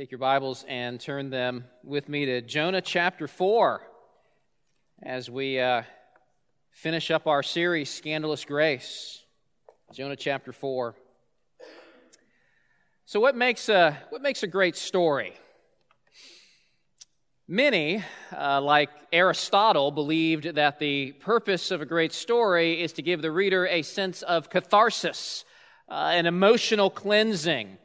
[0.00, 3.82] Take your Bibles and turn them with me to Jonah chapter 4
[5.02, 5.82] as we uh,
[6.70, 9.22] finish up our series, Scandalous Grace.
[9.92, 10.94] Jonah chapter 4.
[13.04, 15.34] So, what makes a, what makes a great story?
[17.46, 18.02] Many,
[18.34, 23.30] uh, like Aristotle, believed that the purpose of a great story is to give the
[23.30, 25.44] reader a sense of catharsis,
[25.90, 27.76] uh, an emotional cleansing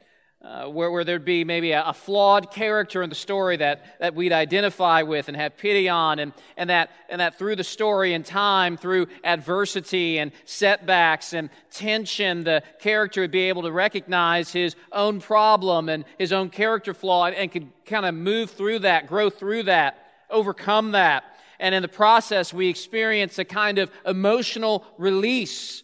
[0.46, 4.14] uh, where, where, there'd be maybe a, a, flawed character in the story that, that
[4.14, 8.14] we'd identify with and have pity on, and, and, that, and that through the story
[8.14, 14.52] and time, through adversity and setbacks and tension, the character would be able to recognize
[14.52, 18.78] his own problem and his own character flaw and, and could kind of move through
[18.78, 19.98] that, grow through that,
[20.30, 21.24] overcome that.
[21.60, 25.82] And in the process, we experience a kind of emotional release.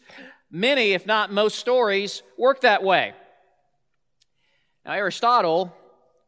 [0.51, 3.15] Many, if not most stories, work that way.
[4.85, 5.75] Now, Aristotle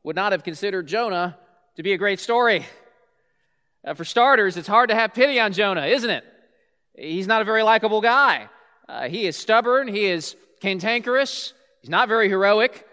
[0.03, 1.37] would not have considered Jonah
[1.75, 2.65] to be a great story.
[3.85, 6.23] Uh, for starters, it's hard to have pity on Jonah, isn't it?
[6.95, 8.47] He's not a very likable guy.
[8.87, 12.85] Uh, he is stubborn, he is cantankerous, he's not very heroic.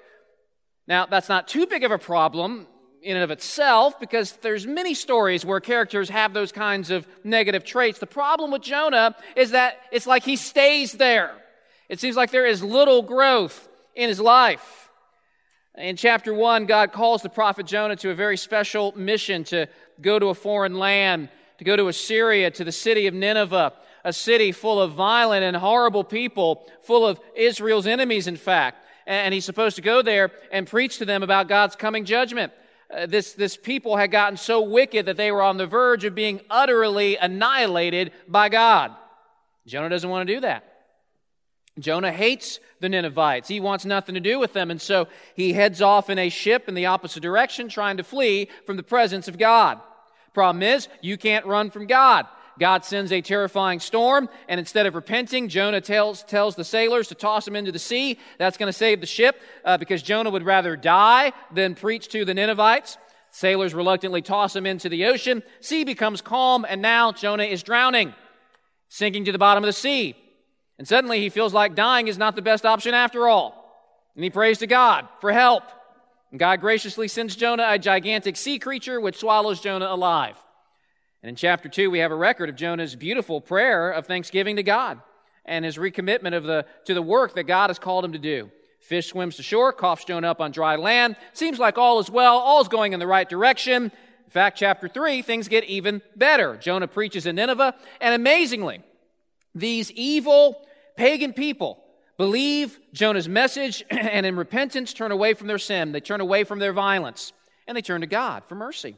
[0.87, 2.67] Now, that's not too big of a problem
[3.03, 7.65] in and of itself because there's many stories where characters have those kinds of negative
[7.65, 7.99] traits.
[7.99, 11.33] The problem with Jonah is that it's like he stays there.
[11.89, 14.90] It seems like there is little growth in his life.
[15.81, 19.67] In chapter 1, God calls the prophet Jonah to a very special mission to
[20.03, 23.73] go to a foreign land, to go to Assyria, to the city of Nineveh,
[24.05, 28.85] a city full of violent and horrible people, full of Israel's enemies, in fact.
[29.07, 32.53] And he's supposed to go there and preach to them about God's coming judgment.
[32.95, 36.15] Uh, this, this people had gotten so wicked that they were on the verge of
[36.15, 38.95] being utterly annihilated by God.
[39.67, 40.70] Jonah doesn't want to do that.
[41.79, 43.49] Jonah hates the Ninevites.
[43.49, 44.71] He wants nothing to do with them.
[44.71, 48.49] And so he heads off in a ship in the opposite direction, trying to flee
[48.67, 49.81] from the presence of God.
[50.35, 52.27] Problem is, you can't run from God.
[52.59, 57.15] God sends a terrifying storm, and instead of repenting, Jonah tells, tells the sailors to
[57.15, 58.19] toss him into the sea.
[58.39, 62.27] That's going to save the ship uh, because Jonah would rather die than preach to
[62.27, 62.99] the Ninevites.
[63.31, 65.43] Sailors reluctantly toss him into the ocean.
[65.61, 68.13] Sea becomes calm, and now Jonah is drowning,
[68.89, 70.15] sinking to the bottom of the sea.
[70.81, 73.71] And suddenly he feels like dying is not the best option after all.
[74.15, 75.65] And he prays to God for help.
[76.31, 80.39] And God graciously sends Jonah a gigantic sea creature which swallows Jonah alive.
[81.23, 84.63] And in chapter 2, we have a record of Jonah's beautiful prayer of thanksgiving to
[84.63, 84.99] God
[85.45, 88.51] and his recommitment of the, to the work that God has called him to do.
[88.81, 91.15] Fish swims to shore, coughs Jonah up on dry land.
[91.35, 93.83] Seems like all is well, all is going in the right direction.
[93.83, 96.57] In fact, chapter 3, things get even better.
[96.57, 98.81] Jonah preaches in Nineveh, and amazingly,
[99.55, 101.83] these evil, pagan people
[102.17, 105.93] believe Jonah's message and in repentance turn away from their sin.
[105.93, 107.33] They turn away from their violence
[107.67, 108.97] and they turn to God for mercy.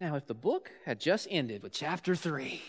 [0.00, 2.62] Now, if the book had just ended with chapter 3,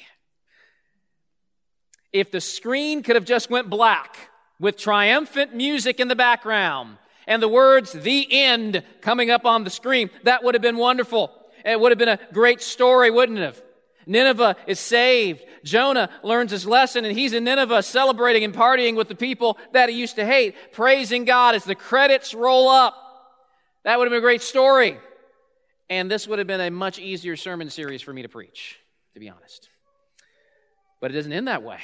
[2.14, 4.30] if the screen could have just went black
[4.60, 6.98] with triumphant music in the background
[7.28, 11.32] and the words the end coming up on the screen, that would have been wonderful.
[11.66, 13.62] It would have been a great story, wouldn't it have?
[14.08, 15.44] Nineveh is saved.
[15.64, 19.90] Jonah learns his lesson and he's in Nineveh celebrating and partying with the people that
[19.90, 22.96] he used to hate, praising God as the credits roll up.
[23.84, 24.98] That would have been a great story.
[25.90, 28.80] And this would have been a much easier sermon series for me to preach,
[29.14, 29.70] to be honest.
[31.00, 31.80] But it doesn't end that way.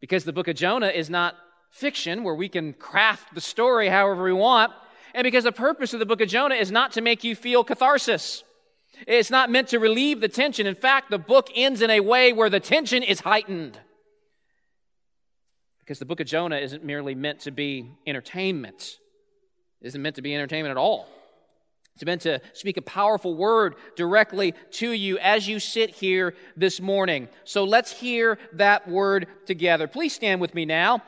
[0.00, 1.36] Because the book of Jonah is not
[1.70, 4.72] fiction where we can craft the story however we want.
[5.14, 7.64] And because the purpose of the book of Jonah is not to make you feel
[7.64, 8.44] catharsis.
[9.06, 10.66] It's not meant to relieve the tension.
[10.66, 13.78] In fact, the book ends in a way where the tension is heightened.
[15.80, 18.98] Because the book of Jonah isn't merely meant to be entertainment,
[19.80, 21.08] it isn't meant to be entertainment at all.
[21.94, 26.80] It's meant to speak a powerful word directly to you as you sit here this
[26.80, 27.28] morning.
[27.44, 29.86] So let's hear that word together.
[29.86, 31.02] Please stand with me now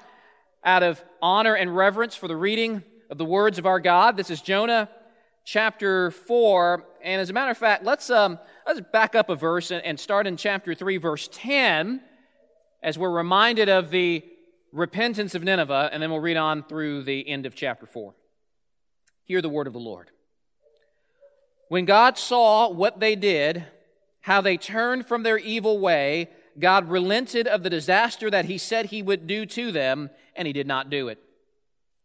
[0.63, 4.17] out of honor and reverence for the reading of the words of our God.
[4.17, 4.91] This is Jonah
[5.45, 6.85] chapter 4.
[7.03, 10.01] And as a matter of fact, let's, um, let's back up a verse and, and
[10.01, 12.01] start in chapter 3, verse 10,
[12.83, 14.25] as we're reminded of the
[14.73, 18.15] repentance of Nineveh, and then we'll read on through the end of chapter 4.
[19.25, 20.11] Hear the word of the Lord.
[21.69, 23.65] When God saw what they did,
[24.21, 28.87] how they turned from their evil way, God relented of the disaster that he said
[28.87, 31.19] he would do to them, and he did not do it.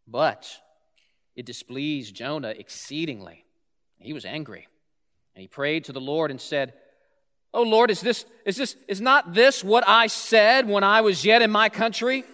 [0.06, 0.50] But
[1.36, 3.44] it displeased Jonah exceedingly.
[3.98, 4.66] He was angry.
[5.34, 6.74] And he prayed to the Lord and said,
[7.52, 11.24] Oh Lord, is this, is this, is not this what I said when I was
[11.24, 12.24] yet in my country?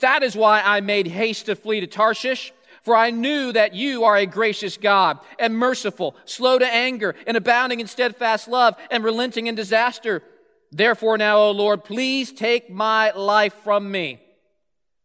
[0.00, 2.52] That is why I made haste to flee to Tarshish.
[2.82, 7.36] For I knew that you are a gracious God and merciful, slow to anger, and
[7.36, 10.22] abounding in steadfast love, and relenting in disaster.
[10.70, 14.20] Therefore now, O Lord, please take my life from me,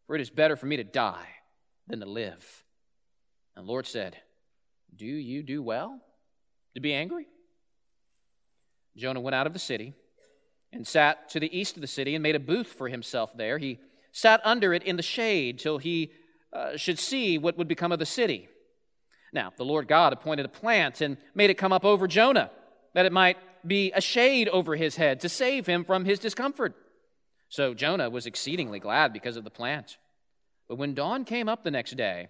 [0.07, 1.27] for it is better for me to die
[1.87, 2.62] than to live.
[3.55, 4.17] And the Lord said,
[4.95, 5.99] Do you do well
[6.75, 7.27] to be angry?
[8.95, 9.93] Jonah went out of the city
[10.71, 13.57] and sat to the east of the city and made a booth for himself there.
[13.57, 13.79] He
[14.11, 16.11] sat under it in the shade till he
[16.51, 18.47] uh, should see what would become of the city.
[19.33, 22.51] Now, the Lord God appointed a plant and made it come up over Jonah,
[22.93, 26.75] that it might be a shade over his head to save him from his discomfort.
[27.49, 29.97] So Jonah was exceedingly glad because of the plant.
[30.67, 32.29] But when dawn came up the next day,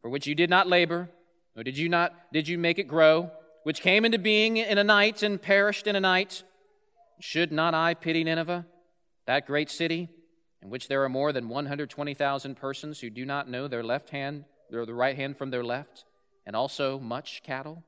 [0.00, 1.08] for which you did not labor,
[1.54, 3.30] nor did you not did you make it grow,
[3.64, 6.42] which came into being in a night and perished in a night?
[7.20, 8.66] Should not I pity Nineveh,
[9.26, 10.08] that great city?
[10.62, 14.44] in which there are more than 120,000 persons who do not know their left hand,
[14.72, 16.04] or the right hand from their left,
[16.46, 17.82] and also much cattle?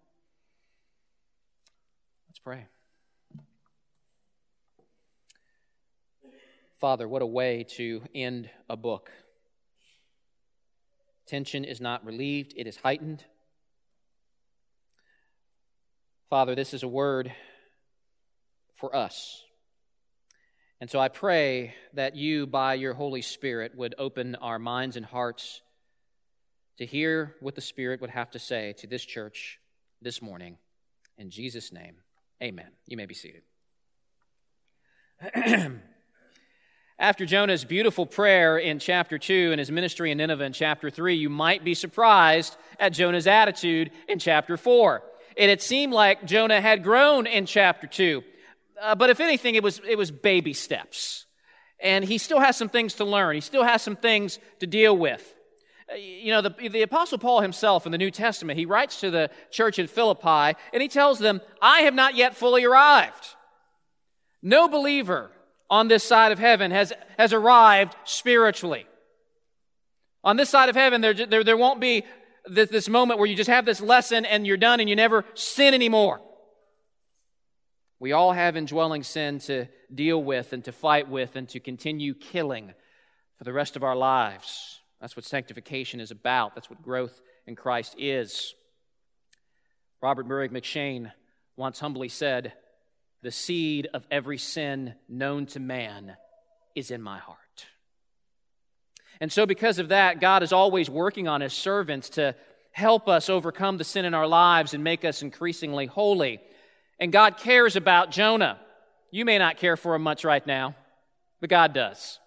[2.28, 2.66] Let's pray.
[6.80, 9.10] Father, what a way to end a book.
[11.32, 13.24] Tension is not relieved, it is heightened.
[16.28, 17.32] Father, this is a word
[18.74, 19.42] for us.
[20.78, 25.06] And so I pray that you, by your Holy Spirit, would open our minds and
[25.06, 25.62] hearts
[26.76, 29.58] to hear what the Spirit would have to say to this church
[30.02, 30.58] this morning.
[31.16, 31.94] In Jesus' name,
[32.42, 32.68] amen.
[32.86, 33.40] You may be seated.
[37.02, 41.16] After Jonah's beautiful prayer in chapter 2 and his ministry in Nineveh in chapter 3,
[41.16, 45.02] you might be surprised at Jonah's attitude in chapter 4.
[45.34, 48.22] It had seemed like Jonah had grown in chapter 2.
[48.80, 51.26] Uh, but if anything, it was, it was baby steps.
[51.80, 53.34] And he still has some things to learn.
[53.34, 55.34] He still has some things to deal with.
[55.90, 59.10] Uh, you know, the, the Apostle Paul himself in the New Testament, he writes to
[59.10, 63.34] the church in Philippi and he tells them, I have not yet fully arrived.
[64.40, 65.32] No believer
[65.72, 68.86] on this side of heaven has, has arrived spiritually.
[70.22, 72.04] On this side of heaven, there, there, there won't be
[72.44, 75.24] this, this moment where you just have this lesson and you're done and you never
[75.32, 76.20] sin anymore.
[77.98, 82.12] We all have indwelling sin to deal with and to fight with and to continue
[82.12, 82.74] killing
[83.38, 84.78] for the rest of our lives.
[85.00, 86.54] That's what sanctification is about.
[86.54, 88.54] That's what growth in Christ is.
[90.02, 91.12] Robert Murray M'Cheyne
[91.56, 92.52] once humbly said,
[93.22, 96.16] The seed of every sin known to man
[96.74, 97.38] is in my heart.
[99.20, 102.34] And so, because of that, God is always working on his servants to
[102.72, 106.40] help us overcome the sin in our lives and make us increasingly holy.
[106.98, 108.58] And God cares about Jonah.
[109.10, 110.74] You may not care for him much right now,
[111.40, 112.18] but God does.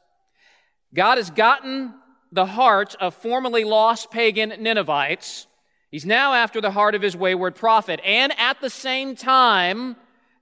[0.94, 1.94] God has gotten
[2.32, 5.48] the heart of formerly lost pagan Ninevites.
[5.92, 8.00] He's now after the heart of his wayward prophet.
[8.06, 9.96] And at the same time,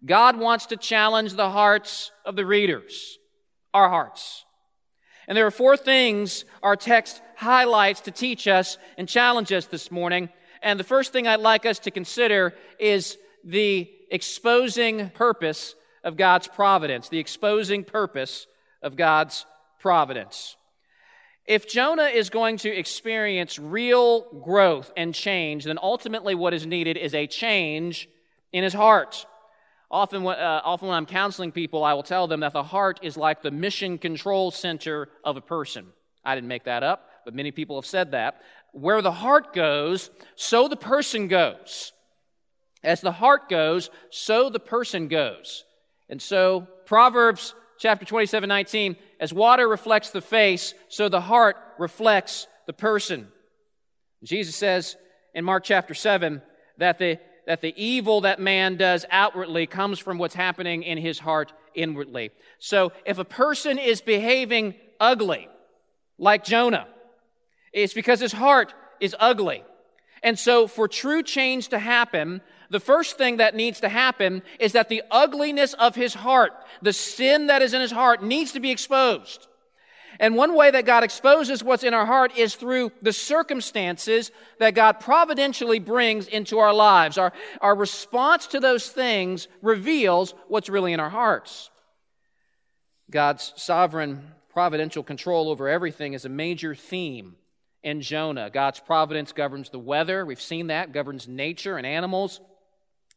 [0.05, 3.17] God wants to challenge the hearts of the readers,
[3.73, 4.43] our hearts.
[5.27, 9.91] And there are four things our text highlights to teach us and challenge us this
[9.91, 10.29] morning.
[10.61, 16.47] And the first thing I'd like us to consider is the exposing purpose of God's
[16.47, 18.47] providence, the exposing purpose
[18.81, 19.45] of God's
[19.79, 20.57] providence.
[21.45, 26.97] If Jonah is going to experience real growth and change, then ultimately what is needed
[26.97, 28.07] is a change
[28.51, 29.25] in his heart.
[29.93, 33.15] Often, uh, often when I'm counseling people, I will tell them that the heart is
[33.15, 35.85] like the mission control center of a person.
[36.25, 38.41] I didn't make that up, but many people have said that.
[38.71, 41.93] Where the heart goes, so the person goes.
[42.83, 45.63] As the heart goes, so the person goes.
[46.09, 52.47] And so, Proverbs chapter 27, 19, as water reflects the face, so the heart reflects
[52.65, 53.27] the person.
[54.23, 54.95] Jesus says
[55.35, 56.41] in Mark chapter 7
[56.79, 61.19] that the, that the evil that man does outwardly comes from what's happening in his
[61.19, 62.31] heart inwardly.
[62.59, 65.49] So if a person is behaving ugly,
[66.17, 66.87] like Jonah,
[67.71, 69.63] it's because his heart is ugly.
[70.21, 74.71] And so for true change to happen, the first thing that needs to happen is
[74.71, 78.59] that the ugliness of his heart, the sin that is in his heart, needs to
[78.59, 79.47] be exposed.
[80.19, 84.75] And one way that God exposes what's in our heart is through the circumstances that
[84.75, 87.17] God providentially brings into our lives.
[87.17, 91.69] Our, our response to those things reveals what's really in our hearts.
[93.09, 97.35] God's sovereign providential control over everything is a major theme
[97.83, 98.49] in Jonah.
[98.49, 100.25] God's providence governs the weather.
[100.25, 102.39] We've seen that, governs nature and animals.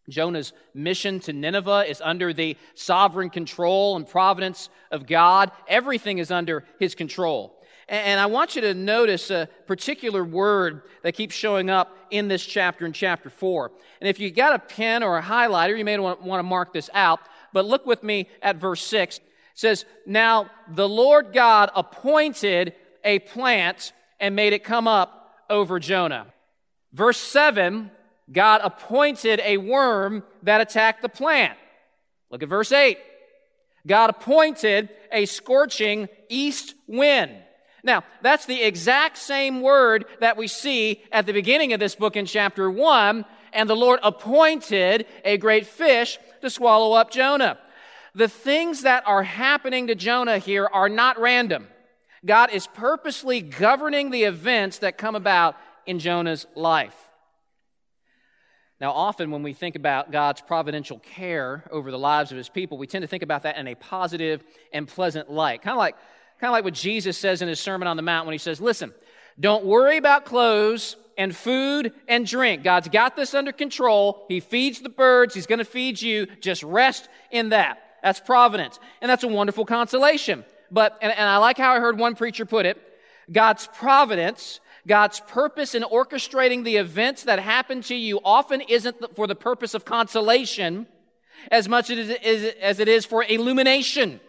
[0.08, 5.50] Jonah's mission to Nineveh is under the sovereign control and providence of God.
[5.68, 7.56] Everything is under his control.
[7.88, 12.44] And I want you to notice a particular word that keeps showing up in this
[12.44, 13.70] chapter, in chapter 4.
[14.00, 16.90] And if you got a pen or a highlighter, you may want to mark this
[16.94, 17.20] out.
[17.52, 19.18] But look with me at verse 6.
[19.18, 19.22] It
[19.54, 26.26] says, Now the Lord God appointed a plant and made it come up over Jonah.
[26.92, 27.92] Verse 7
[28.30, 31.56] God appointed a worm that attacked the plant.
[32.30, 32.99] Look at verse 8.
[33.87, 37.33] God appointed a scorching east wind.
[37.85, 42.16] Now, that's the exact same word that we see at the beginning of this book
[42.16, 43.25] in chapter 1.
[43.52, 47.59] And the Lord appointed a great fish to swallow up Jonah.
[48.14, 51.68] The things that are happening to Jonah here are not random.
[52.25, 55.56] God is purposely governing the events that come about
[55.87, 57.05] in Jonah's life.
[58.80, 62.76] Now, often when we think about God's providential care over the lives of his people,
[62.76, 65.62] we tend to think about that in a positive and pleasant light.
[65.62, 65.97] Kind of like,
[66.40, 68.61] kind of like what Jesus says in his Sermon on the Mount when he says,
[68.61, 68.92] Listen,
[69.40, 72.62] don't worry about clothes and food and drink.
[72.62, 74.26] God's got this under control.
[74.28, 76.26] He feeds the birds, He's going to feed you.
[76.40, 77.83] Just rest in that.
[78.02, 78.78] That's providence.
[79.00, 80.45] And that's a wonderful consolation.
[80.71, 82.83] But, and, and I like how I heard one preacher put it
[83.33, 89.26] God's providence God's purpose in orchestrating the events that happen to you often isn't for
[89.26, 90.87] the purpose of consolation
[91.50, 92.09] as much as
[92.81, 94.21] it is for illumination,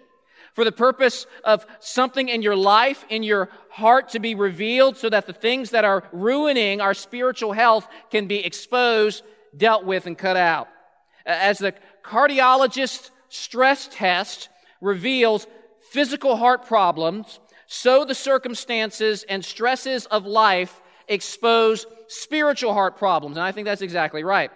[0.53, 5.09] for the purpose of something in your life, in your heart to be revealed so
[5.09, 9.23] that the things that are ruining our spiritual health can be exposed,
[9.55, 10.67] dealt with, and cut out.
[11.25, 14.49] As the cardiologist stress test
[14.81, 15.45] reveals
[15.91, 23.37] physical heart problems, so the circumstances and stresses of life expose spiritual heart problems.
[23.37, 24.51] And I think that's exactly right.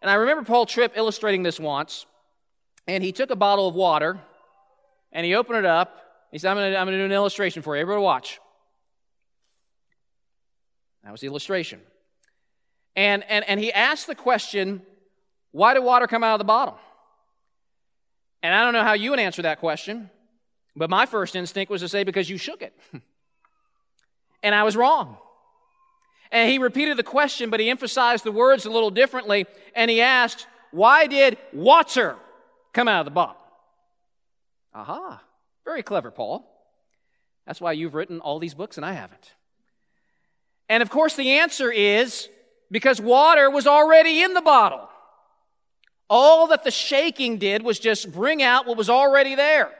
[0.00, 2.06] And I remember Paul Tripp illustrating this once.
[2.86, 4.18] And he took a bottle of water
[5.12, 5.96] and he opened it up.
[6.32, 7.82] He said, I'm going to do an illustration for you.
[7.82, 8.40] Everybody watch.
[11.04, 11.80] That was the illustration.
[12.96, 14.82] And, and, and he asked the question,
[15.52, 16.78] why did water come out of the bottle?
[18.42, 20.10] And I don't know how you would answer that question.
[20.76, 22.72] But my first instinct was to say, because you shook it.
[24.42, 25.16] and I was wrong.
[26.32, 29.46] And he repeated the question, but he emphasized the words a little differently.
[29.74, 32.16] And he asked, why did water
[32.72, 33.36] come out of the bottle?
[34.72, 35.20] Aha.
[35.64, 36.46] Very clever, Paul.
[37.46, 39.34] That's why you've written all these books and I haven't.
[40.68, 42.28] And of course, the answer is
[42.70, 44.88] because water was already in the bottle.
[46.08, 49.72] All that the shaking did was just bring out what was already there.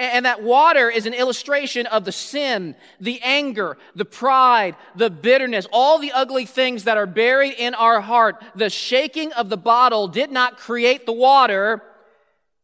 [0.00, 5.66] And that water is an illustration of the sin, the anger, the pride, the bitterness,
[5.70, 8.42] all the ugly things that are buried in our heart.
[8.54, 11.82] The shaking of the bottle did not create the water.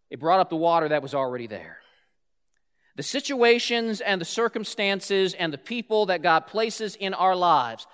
[0.08, 1.76] It brought up the water that was already there.
[2.96, 7.86] The situations and the circumstances and the people that God places in our lives,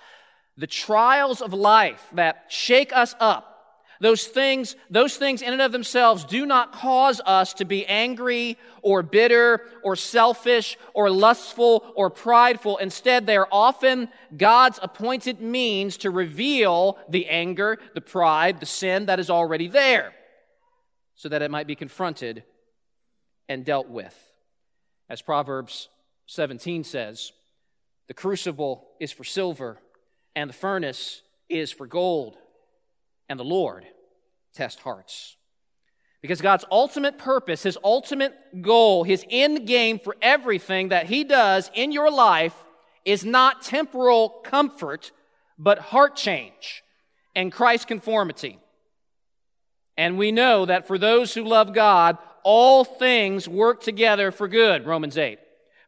[0.55, 3.52] the trials of life that shake us up,
[4.03, 8.57] those things, those things in and of themselves do not cause us to be angry
[8.81, 12.75] or bitter or selfish or lustful or prideful.
[12.79, 19.05] Instead, they are often God's appointed means to reveal the anger, the pride, the sin
[19.05, 20.11] that is already there
[21.15, 22.43] so that it might be confronted
[23.47, 24.13] and dealt with.
[25.09, 25.87] As Proverbs
[26.25, 27.31] 17 says,
[28.09, 29.79] the crucible is for silver
[30.35, 32.35] and the furnace is for gold
[33.29, 33.85] and the Lord
[34.53, 35.35] test hearts.
[36.21, 41.69] Because God's ultimate purpose, His ultimate goal, His end game for everything that He does
[41.73, 42.55] in your life
[43.03, 45.11] is not temporal comfort,
[45.59, 46.81] but heart change
[47.35, 48.57] and Christ conformity.
[49.97, 54.85] And we know that for those who love God, all things work together for good,
[54.85, 55.39] Romans 8.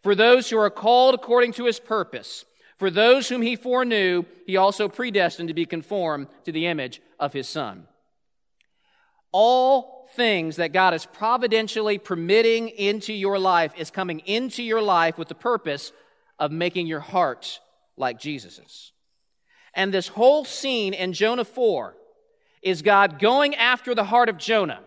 [0.04, 2.44] For those who are called according to His purpose.
[2.78, 7.32] For those whom He foreknew, He also predestined to be conformed to the image of
[7.32, 7.88] His Son
[9.38, 15.18] all things that God is providentially permitting into your life is coming into your life
[15.18, 15.92] with the purpose
[16.40, 17.60] of making your heart
[17.98, 18.94] like Jesus's.
[19.74, 21.98] And this whole scene in Jonah 4
[22.62, 24.80] is God going after the heart of Jonah,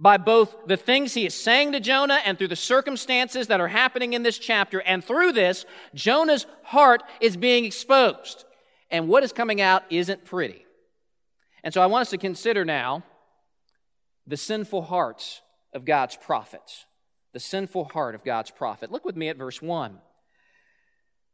[0.00, 3.68] by both the things he is saying to Jonah and through the circumstances that are
[3.68, 4.80] happening in this chapter.
[4.80, 5.64] And through this,
[5.94, 8.46] Jonah's heart is being exposed.
[8.90, 10.66] And what is coming out isn't pretty.
[11.62, 13.04] And so I want us to consider now
[14.26, 15.40] the sinful hearts
[15.72, 16.86] of God's prophets.
[17.32, 18.90] The sinful heart of God's prophet.
[18.90, 19.98] Look with me at verse 1.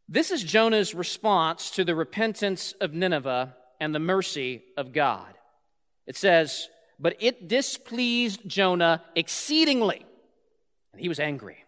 [0.08, 5.32] This is Jonah's response to the repentance of Nineveh and the mercy of God.
[6.06, 6.68] It says,
[6.98, 10.04] But it displeased Jonah exceedingly,
[10.92, 11.64] and he was angry.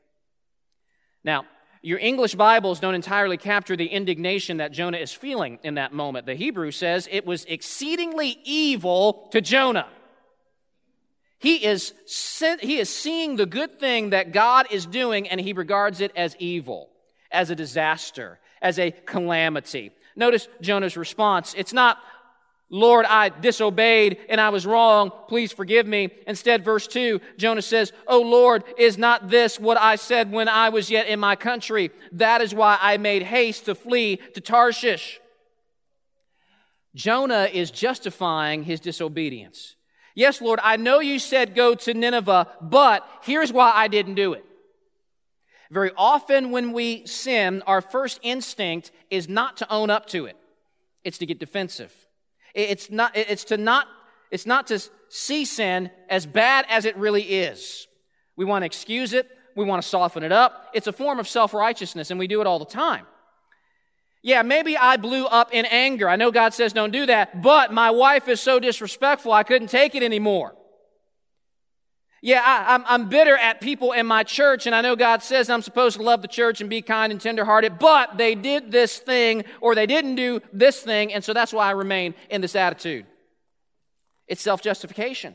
[1.22, 1.46] Now,
[1.80, 6.26] your English Bibles don't entirely capture the indignation that Jonah is feeling in that moment.
[6.26, 9.88] The Hebrew says it was exceedingly evil to Jonah.
[11.44, 11.92] He is,
[12.62, 16.34] he is seeing the good thing that God is doing and he regards it as
[16.38, 16.88] evil,
[17.30, 19.92] as a disaster, as a calamity.
[20.16, 21.52] Notice Jonah's response.
[21.54, 21.98] It's not,
[22.70, 25.12] Lord, I disobeyed and I was wrong.
[25.28, 26.08] Please forgive me.
[26.26, 30.70] Instead, verse 2, Jonah says, Oh Lord, is not this what I said when I
[30.70, 31.90] was yet in my country?
[32.12, 35.20] That is why I made haste to flee to Tarshish.
[36.94, 39.76] Jonah is justifying his disobedience.
[40.14, 44.32] Yes, Lord, I know you said go to Nineveh, but here's why I didn't do
[44.34, 44.44] it.
[45.70, 50.36] Very often when we sin, our first instinct is not to own up to it.
[51.02, 51.92] It's to get defensive.
[52.54, 53.88] It's not, it's to not,
[54.30, 57.88] it's not to see sin as bad as it really is.
[58.36, 59.28] We want to excuse it.
[59.56, 60.70] We want to soften it up.
[60.74, 63.06] It's a form of self-righteousness and we do it all the time.
[64.24, 66.08] Yeah, maybe I blew up in anger.
[66.08, 69.68] I know God says don't do that, but my wife is so disrespectful I couldn't
[69.68, 70.54] take it anymore.
[72.22, 75.22] Yeah, I, am I'm, I'm bitter at people in my church, and I know God
[75.22, 78.72] says I'm supposed to love the church and be kind and tenderhearted, but they did
[78.72, 82.40] this thing or they didn't do this thing, and so that's why I remain in
[82.40, 83.04] this attitude.
[84.26, 85.34] It's self justification.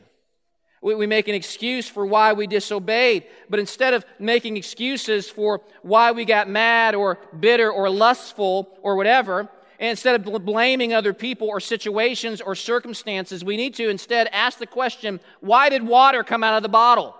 [0.80, 5.60] We, we make an excuse for why we disobeyed, but instead of making excuses for
[5.82, 11.14] why we got mad or bitter or lustful or whatever, and instead of blaming other
[11.14, 16.22] people or situations or circumstances, we need to instead ask the question why did water
[16.22, 17.16] come out of the bottle?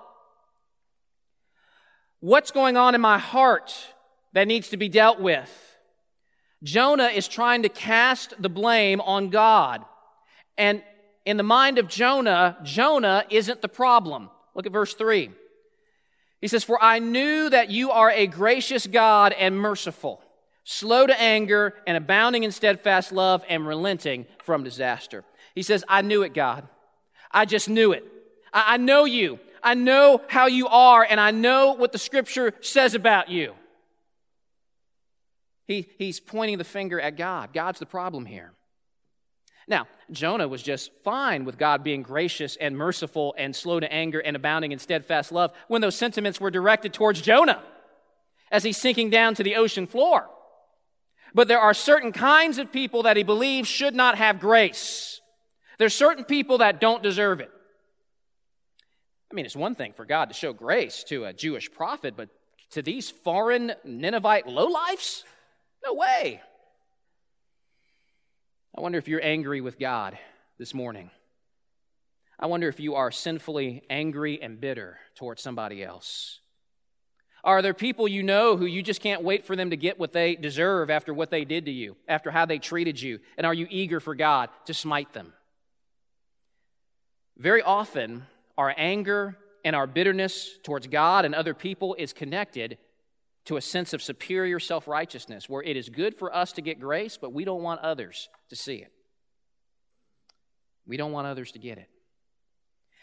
[2.20, 3.72] What's going on in my heart
[4.34, 5.50] that needs to be dealt with?
[6.62, 9.82] Jonah is trying to cast the blame on God.
[10.58, 10.82] And
[11.30, 14.30] in the mind of Jonah, Jonah isn't the problem.
[14.54, 15.30] Look at verse 3.
[16.40, 20.22] He says, For I knew that you are a gracious God and merciful
[20.64, 25.24] slow to anger, and abounding in steadfast love, and relenting from disaster.
[25.54, 26.68] He says, I knew it, God.
[27.32, 28.04] I just knew it.
[28.52, 29.40] I, I know you.
[29.62, 33.54] I know how you are, and I know what the scripture says about you.
[35.66, 37.52] He, he's pointing the finger at God.
[37.52, 38.52] God's the problem here.
[39.66, 44.18] Now, Jonah was just fine with God being gracious and merciful and slow to anger
[44.18, 47.62] and abounding in steadfast love when those sentiments were directed towards Jonah
[48.50, 50.28] as he's sinking down to the ocean floor.
[51.34, 55.20] But there are certain kinds of people that he believes should not have grace.
[55.78, 57.50] There's certain people that don't deserve it.
[59.30, 62.28] I mean, it's one thing for God to show grace to a Jewish prophet, but
[62.72, 65.22] to these foreign Ninevite lowlifes?
[65.84, 66.40] No way.
[68.76, 70.16] I wonder if you're angry with God
[70.59, 71.11] this morning.
[72.38, 76.40] I wonder if you are sinfully angry and bitter towards somebody else.
[77.42, 80.12] Are there people you know who you just can't wait for them to get what
[80.12, 83.18] they deserve after what they did to you, after how they treated you?
[83.37, 85.33] And are you eager for God to smite them?
[87.37, 92.78] Very often, our anger and our bitterness towards God and other people is connected
[93.46, 96.81] to a sense of superior self righteousness, where it is good for us to get
[96.81, 98.92] grace, but we don't want others to see it.
[100.87, 101.88] We don't want others to get it.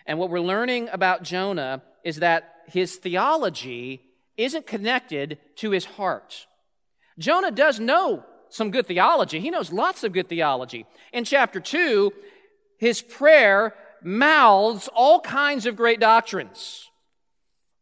[0.05, 4.01] And what we're learning about Jonah is that his theology
[4.37, 6.47] isn't connected to his heart.
[7.17, 9.39] Jonah does know some good theology.
[9.39, 10.85] He knows lots of good theology.
[11.11, 12.11] In chapter 2,
[12.77, 16.89] his prayer mouths all kinds of great doctrines.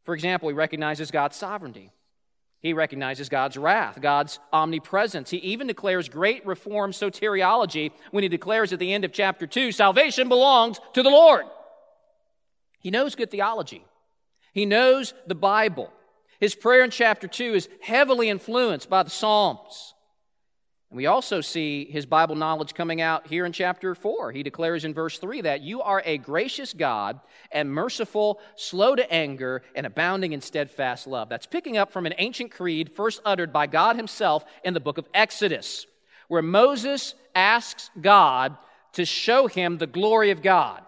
[0.03, 1.91] For example, he recognizes God's sovereignty.
[2.65, 5.29] He recognizes God's wrath, God's omnipresence.
[5.29, 9.71] He even declares great reform soteriology when he declares at the end of chapter 2
[9.71, 11.45] salvation belongs to the Lord.
[12.79, 13.85] He knows good theology,
[14.51, 15.93] he knows the Bible.
[16.39, 19.93] His prayer in chapter 2 is heavily influenced by the Psalms.
[20.95, 24.31] We also see his Bible knowledge coming out here in chapter 4.
[24.31, 27.19] He declares in verse 3 that you are a gracious God
[27.51, 31.27] and merciful, slow to anger, and abounding in steadfast love.
[31.27, 34.97] That's picking up from an ancient creed first uttered by God himself in the book
[34.97, 35.85] of Exodus,
[36.29, 38.55] where Moses asks God
[38.93, 40.81] to show him the glory of God.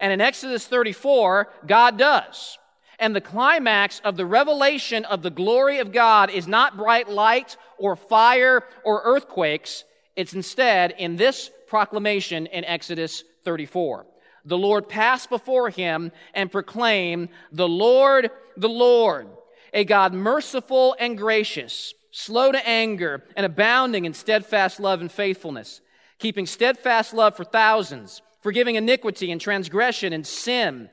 [0.00, 2.57] And in Exodus 34, God does.
[2.98, 7.56] And the climax of the revelation of the glory of God is not bright light
[7.78, 9.84] or fire or earthquakes.
[10.16, 14.06] It's instead in this proclamation in Exodus 34.
[14.44, 19.28] The Lord passed before him and proclaimed, The Lord, the Lord,
[19.72, 25.80] a God merciful and gracious, slow to anger, and abounding in steadfast love and faithfulness,
[26.18, 30.88] keeping steadfast love for thousands, forgiving iniquity and transgression and sin,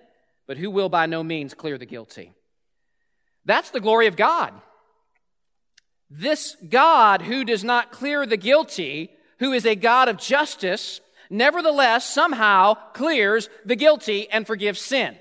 [0.47, 2.33] but who will by no means clear the guilty.
[3.45, 4.53] That's the glory of God.
[6.09, 12.07] This God who does not clear the guilty, who is a God of justice, nevertheless
[12.07, 15.15] somehow clears the guilty and forgives sin.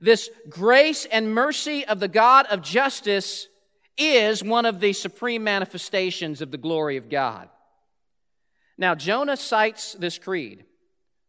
[0.00, 3.48] This grace and mercy of the God of justice
[3.96, 7.48] is one of the supreme manifestations of the glory of God.
[8.78, 10.64] Now, Jonah cites this creed,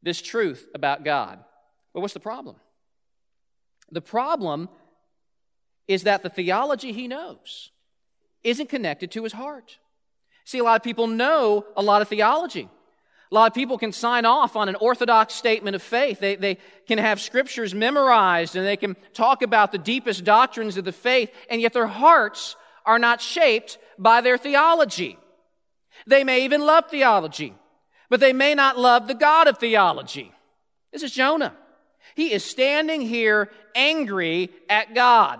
[0.01, 1.43] this truth about God.
[1.93, 2.55] But what's the problem?
[3.93, 4.69] The problem
[5.87, 7.71] is that the theology he knows
[8.43, 9.77] isn't connected to his heart.
[10.45, 12.67] See, a lot of people know a lot of theology.
[13.31, 16.19] A lot of people can sign off on an orthodox statement of faith.
[16.19, 20.85] They, they can have scriptures memorized and they can talk about the deepest doctrines of
[20.85, 25.17] the faith, and yet their hearts are not shaped by their theology.
[26.07, 27.55] They may even love theology,
[28.09, 30.31] but they may not love the God of theology.
[30.91, 31.55] This is Jonah.
[32.15, 35.39] He is standing here angry at God.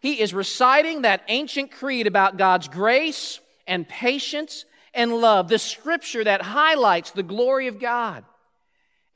[0.00, 6.22] He is reciting that ancient creed about God's grace and patience and love, the scripture
[6.24, 8.24] that highlights the glory of God.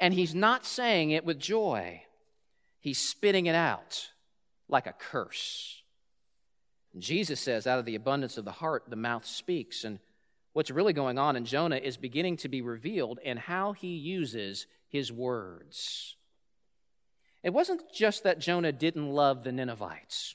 [0.01, 2.03] And he's not saying it with joy,
[2.81, 4.09] he's spitting it out
[4.69, 5.83] like a curse.
[6.99, 9.85] Jesus says, out of the abundance of the heart, the mouth speaks.
[9.85, 9.99] And
[10.53, 14.67] what's really going on in Jonah is beginning to be revealed in how he uses
[14.88, 16.17] his words.
[17.42, 20.35] It wasn't just that Jonah didn't love the Ninevites,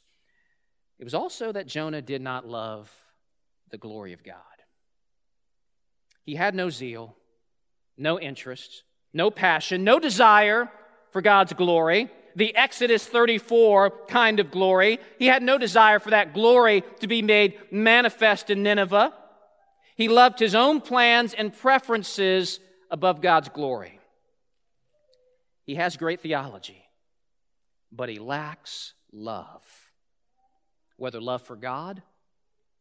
[0.99, 2.91] it was also that Jonah did not love
[3.71, 4.37] the glory of God.
[6.23, 7.15] He had no zeal,
[7.97, 10.71] no interest, no passion, no desire
[11.11, 14.99] for God's glory, the Exodus 34 kind of glory.
[15.19, 19.13] He had no desire for that glory to be made manifest in Nineveh.
[19.95, 23.99] He loved his own plans and preferences above God's glory.
[25.65, 26.82] He has great theology,
[27.95, 29.63] but he lacks love,
[30.97, 32.01] whether love for God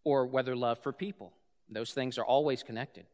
[0.05, 1.33] or whether love for people.
[1.69, 3.07] Those things are always connected.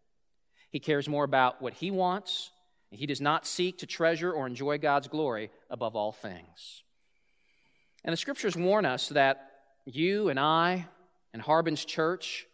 [0.71, 2.51] He cares more about what he wants.
[2.91, 6.83] He does not seek to treasure or enjoy God's glory above all things.
[8.05, 9.51] And the scriptures warn us that
[9.85, 10.87] you and I
[11.33, 12.47] and Harbin's church,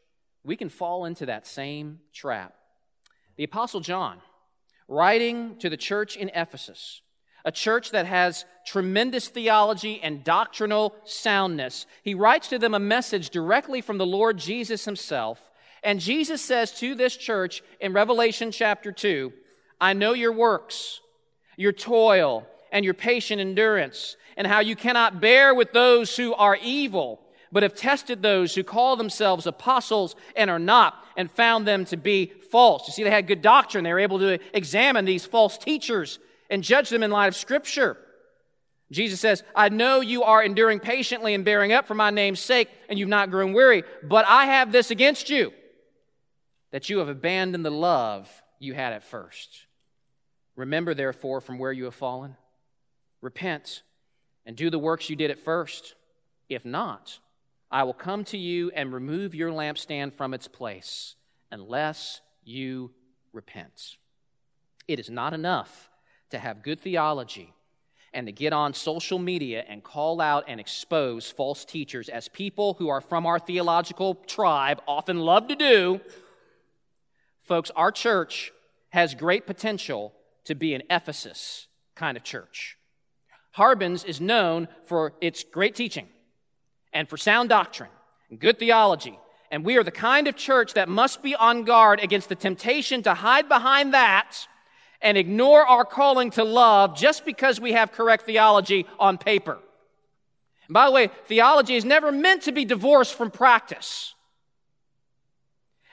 [0.42, 2.54] we can fall into that same trap.
[3.36, 4.18] The Apostle John,
[4.88, 7.02] writing to the church in Ephesus,
[7.44, 13.30] a church that has tremendous theology and doctrinal soundness, he writes to them a message
[13.30, 15.40] directly from the Lord Jesus himself
[15.84, 19.32] and Jesus says to this church in Revelation chapter 2,
[19.78, 21.00] I know your works,
[21.56, 26.56] your toil, and your patient endurance, and how you cannot bear with those who are
[26.56, 27.20] evil,
[27.52, 31.98] but have tested those who call themselves apostles and are not, and found them to
[31.98, 32.88] be false.
[32.88, 33.84] You see, they had good doctrine.
[33.84, 36.18] They were able to examine these false teachers
[36.54, 37.98] and judge them in light of Scripture.
[38.90, 42.68] Jesus says, I know you are enduring patiently and bearing up for my name's sake,
[42.88, 45.52] and you've not grown weary, but I have this against you
[46.70, 49.66] that you have abandoned the love you had at first.
[50.56, 52.36] Remember, therefore, from where you have fallen.
[53.20, 53.82] Repent
[54.46, 55.94] and do the works you did at first.
[56.48, 57.18] If not,
[57.70, 61.16] I will come to you and remove your lampstand from its place
[61.50, 62.92] unless you
[63.32, 63.96] repent.
[64.86, 65.90] It is not enough
[66.30, 67.52] to have good theology
[68.12, 72.74] and to get on social media and call out and expose false teachers as people
[72.74, 76.00] who are from our theological tribe often love to do
[77.44, 78.52] Folks, our church
[78.90, 82.78] has great potential to be an Ephesus kind of church.
[83.52, 86.08] Harbin's is known for its great teaching
[86.92, 87.90] and for sound doctrine
[88.30, 89.18] and good theology.
[89.50, 93.02] And we are the kind of church that must be on guard against the temptation
[93.02, 94.48] to hide behind that
[95.04, 99.58] and ignore our calling to love just because we have correct theology on paper.
[100.66, 104.14] And by the way, theology is never meant to be divorced from practice.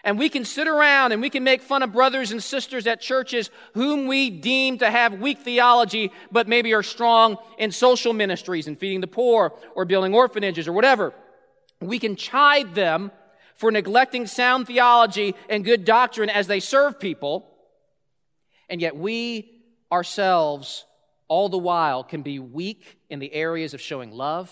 [0.03, 3.01] And we can sit around and we can make fun of brothers and sisters at
[3.01, 8.67] churches whom we deem to have weak theology, but maybe are strong in social ministries
[8.67, 11.13] and feeding the poor or building orphanages or whatever.
[11.81, 13.11] We can chide them
[13.55, 17.50] for neglecting sound theology and good doctrine as they serve people.
[18.71, 19.51] And yet we
[19.91, 20.85] ourselves
[21.27, 24.49] all the while can be weak in the areas of showing love,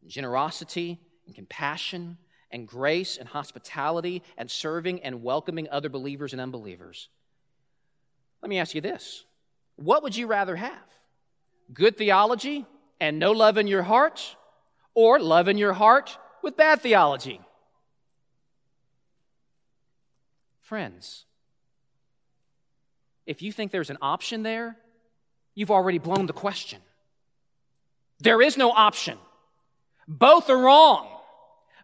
[0.00, 2.16] and generosity, and compassion,
[2.52, 7.08] and grace, and hospitality, and serving and welcoming other believers and unbelievers.
[8.40, 9.24] Let me ask you this
[9.74, 10.86] what would you rather have?
[11.72, 12.64] Good theology
[13.00, 14.36] and no love in your heart,
[14.94, 17.40] or love in your heart with bad theology?
[20.60, 21.24] Friends,
[23.28, 24.74] if you think there's an option there,
[25.54, 26.80] you've already blown the question.
[28.20, 29.18] There is no option.
[30.08, 31.06] Both are wrong.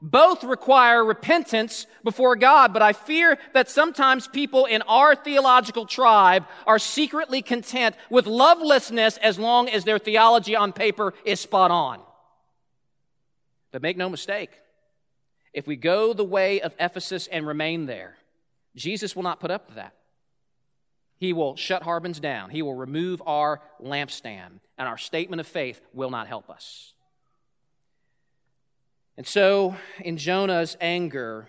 [0.00, 6.46] Both require repentance before God, but I fear that sometimes people in our theological tribe
[6.66, 12.00] are secretly content with lovelessness as long as their theology on paper is spot on.
[13.70, 14.50] But make no mistake,
[15.52, 18.16] if we go the way of Ephesus and remain there,
[18.76, 19.94] Jesus will not put up with that.
[21.18, 22.50] He will shut Harbins down.
[22.50, 26.92] He will remove our lampstand, and our statement of faith will not help us.
[29.16, 31.48] And so, in Jonah's anger,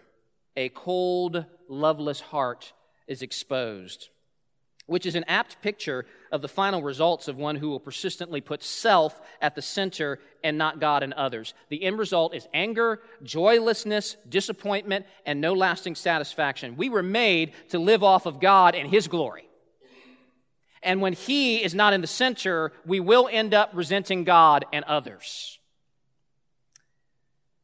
[0.56, 2.74] a cold, loveless heart
[3.08, 4.10] is exposed,
[4.86, 8.62] which is an apt picture of the final results of one who will persistently put
[8.62, 11.56] self at the center and not God and others.
[11.70, 16.78] The end result is anger, joylessness, disappointment, and no lasting satisfaction.
[16.78, 19.50] We were made to live off of God and His glory.
[20.86, 24.86] And when He is not in the center, we will end up resenting God and
[24.86, 25.60] others.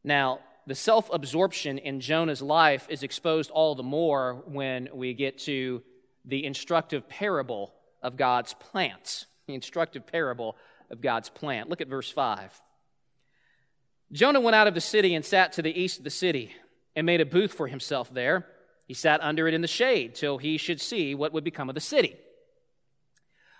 [0.04, 5.38] Now, the self absorption in Jonah's life is exposed all the more when we get
[5.40, 5.84] to
[6.26, 9.26] the instructive parable of God's plant.
[9.48, 10.56] The instructive parable
[10.92, 11.68] of God's plant.
[11.68, 12.62] Look at verse 5.
[14.14, 16.54] Jonah went out of the city and sat to the east of the city
[16.96, 18.46] and made a booth for himself there.
[18.88, 21.76] He sat under it in the shade till he should see what would become of
[21.76, 22.16] the city.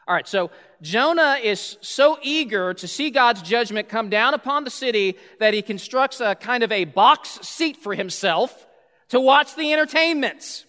[0.08, 4.72] All right, so Jonah is so eager to see God's judgment come down upon the
[4.72, 8.68] city that he constructs a kind of a box seat for himself
[9.10, 10.66] to watch the entertainments.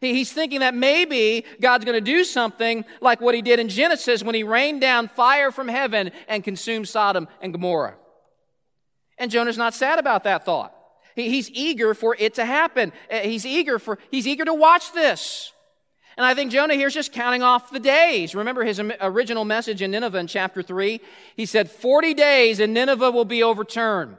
[0.00, 4.22] He's thinking that maybe God's going to do something like what he did in Genesis
[4.22, 7.94] when he rained down fire from heaven and consumed Sodom and Gomorrah.
[9.18, 10.74] And Jonah's not sad about that thought.
[11.14, 12.92] He's eager for it to happen.
[13.10, 15.52] Uh, he's eager for, he's eager to watch this.
[16.16, 18.34] And I think Jonah here is just counting off the days.
[18.34, 21.00] Remember his original message in Nineveh in chapter 3?
[21.36, 24.16] He said, 40 days and Nineveh will be overturned.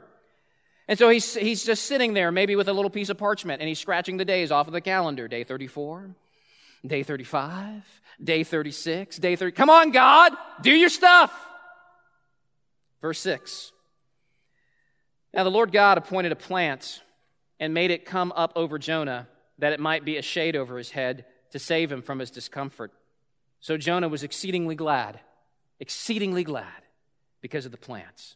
[0.88, 3.68] And so he's, he's just sitting there, maybe with a little piece of parchment, and
[3.68, 5.28] he's scratching the days off of the calendar.
[5.28, 6.10] Day 34,
[6.86, 7.82] day 35,
[8.22, 9.52] day 36, day 30.
[9.52, 11.32] Come on, God, do your stuff.
[13.00, 13.72] Verse 6.
[15.32, 17.02] Now the Lord God appointed a plant
[17.58, 19.26] and made it come up over Jonah
[19.58, 22.90] that it might be a shade over his head to save him from his discomfort.
[23.60, 25.20] So Jonah was exceedingly glad,
[25.78, 26.82] exceedingly glad
[27.40, 28.34] because of the plants.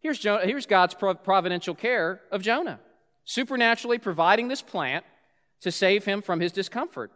[0.00, 2.78] Here's, Jonah, here's God's providential care of Jonah,
[3.24, 5.06] supernaturally providing this plant
[5.62, 7.10] to save him from his discomfort.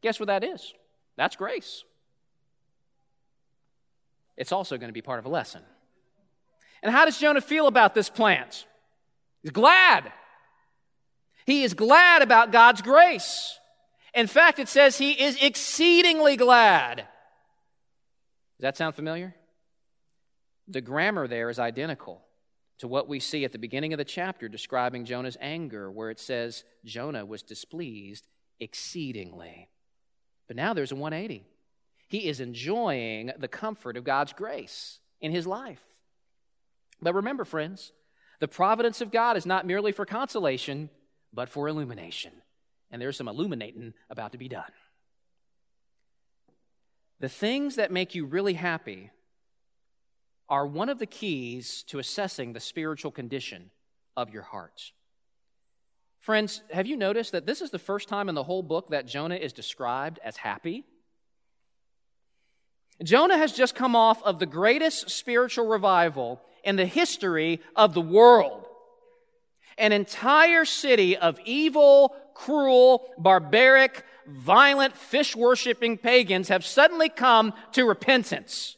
[0.00, 0.72] Guess what that is?
[1.18, 1.84] That's grace.
[4.38, 5.60] It's also going to be part of a lesson.
[6.82, 8.66] And how does Jonah feel about this plant?
[9.42, 10.10] He's glad.
[11.44, 13.58] He is glad about God's grace.
[14.14, 16.96] In fact, it says he is exceedingly glad.
[16.98, 19.34] Does that sound familiar?
[20.66, 22.22] The grammar there is identical
[22.78, 26.20] to what we see at the beginning of the chapter describing Jonah's anger, where it
[26.20, 28.26] says Jonah was displeased
[28.60, 29.68] exceedingly.
[30.46, 31.44] But now there's a 180.
[32.08, 35.82] He is enjoying the comfort of God's grace in his life.
[37.02, 37.92] But remember, friends,
[38.40, 40.90] the providence of God is not merely for consolation,
[41.32, 42.32] but for illumination
[42.90, 44.70] and there's some illuminating about to be done.
[47.20, 49.10] The things that make you really happy
[50.48, 53.70] are one of the keys to assessing the spiritual condition
[54.16, 54.92] of your heart.
[56.20, 59.06] Friends, have you noticed that this is the first time in the whole book that
[59.06, 60.84] Jonah is described as happy?
[63.02, 68.00] Jonah has just come off of the greatest spiritual revival in the history of the
[68.00, 68.66] world.
[69.76, 77.84] An entire city of evil, cruel, barbaric, violent, fish worshiping pagans have suddenly come to
[77.84, 78.76] repentance.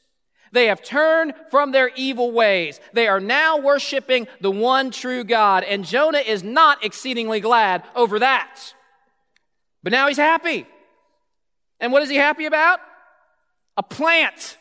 [0.53, 2.81] They have turned from their evil ways.
[2.94, 5.62] They are now worshiping the one true God.
[5.62, 8.75] And Jonah is not exceedingly glad over that.
[9.83, 10.66] But now he's happy.
[11.79, 12.81] And what is he happy about?
[13.77, 14.57] A plant.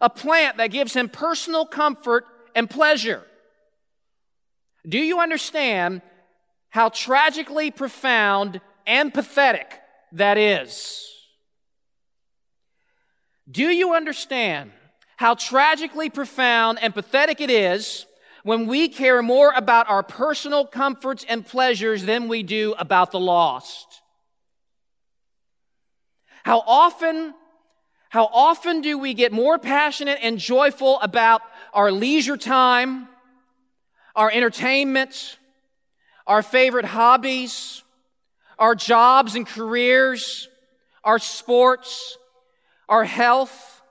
[0.00, 3.22] A plant that gives him personal comfort and pleasure.
[4.88, 6.00] Do you understand
[6.70, 9.80] how tragically profound and pathetic
[10.12, 11.06] that is.
[13.50, 14.70] Do you understand
[15.16, 18.06] how tragically profound and pathetic it is
[18.42, 23.20] when we care more about our personal comforts and pleasures than we do about the
[23.20, 24.00] lost?
[26.44, 27.34] How often,
[28.08, 31.42] how often do we get more passionate and joyful about
[31.74, 33.08] our leisure time,
[34.14, 35.38] our entertainment,
[36.26, 37.82] our favorite hobbies,
[38.58, 40.48] our jobs and careers,
[41.02, 42.18] our sports,
[42.88, 43.82] our health,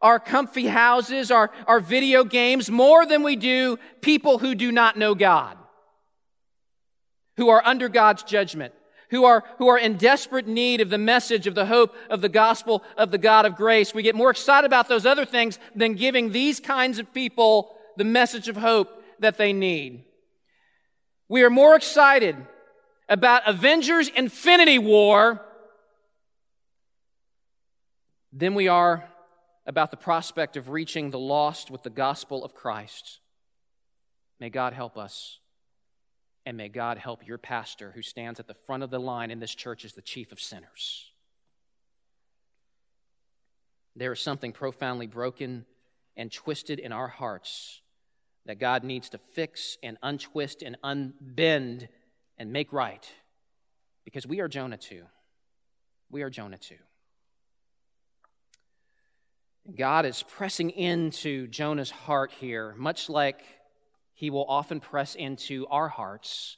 [0.00, 4.96] our comfy houses, our, our video games, more than we do people who do not
[4.96, 5.56] know God,
[7.36, 8.74] who are under God's judgment,
[9.10, 12.28] who are, who are in desperate need of the message of the hope of the
[12.28, 13.94] gospel of the God of grace.
[13.94, 18.04] We get more excited about those other things than giving these kinds of people the
[18.04, 20.04] message of hope that they need.
[21.32, 22.36] We are more excited
[23.08, 25.40] about Avengers Infinity War
[28.34, 29.08] than we are
[29.64, 33.20] about the prospect of reaching the lost with the gospel of Christ.
[34.40, 35.38] May God help us.
[36.44, 39.40] And may God help your pastor who stands at the front of the line in
[39.40, 41.12] this church as the chief of sinners.
[43.96, 45.64] There is something profoundly broken
[46.14, 47.80] and twisted in our hearts
[48.46, 51.88] that God needs to fix and untwist and unbend
[52.38, 53.08] and make right
[54.04, 55.04] because we are Jonah too.
[56.10, 56.76] We are Jonah too.
[59.76, 63.40] God is pressing into Jonah's heart here, much like
[64.12, 66.56] he will often press into our hearts,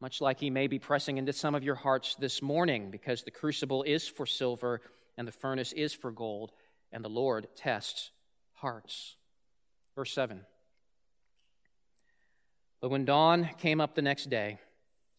[0.00, 3.30] much like he may be pressing into some of your hearts this morning, because the
[3.30, 4.82] crucible is for silver
[5.16, 6.52] and the furnace is for gold,
[6.92, 8.10] and the Lord tests
[8.52, 9.16] hearts.
[9.96, 10.42] Verse 7.
[12.80, 14.58] But when dawn came up the next day,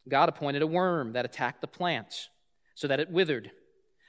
[0.09, 2.29] God appointed a worm that attacked the plants
[2.75, 3.51] so that it withered.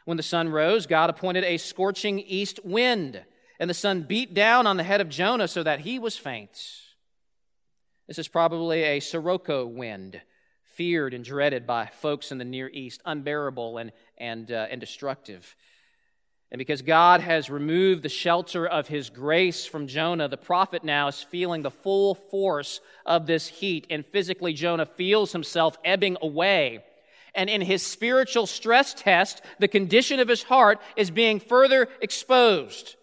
[0.04, 3.22] When the sun rose, God appointed a scorching east wind,
[3.60, 6.58] and the sun beat down on the head of Jonah so that he was faint.
[8.08, 10.20] This is probably a sirocco wind,
[10.62, 15.54] feared and dreaded by folks in the Near East, unbearable and, and, uh, and destructive.
[16.52, 21.08] And because God has removed the shelter of his grace from Jonah, the prophet now
[21.08, 26.84] is feeling the full force of this heat, and physically, Jonah feels himself ebbing away.
[27.34, 32.96] And in his spiritual stress test, the condition of his heart is being further exposed.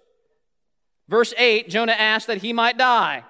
[1.07, 3.23] Verse 8 Jonah asked that he might die